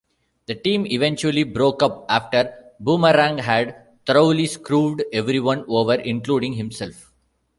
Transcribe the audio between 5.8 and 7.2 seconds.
including himself.